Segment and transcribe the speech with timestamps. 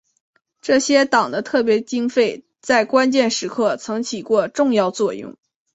[0.63, 5.35] 这些党的特别经费在关键时刻曾起过重要作用。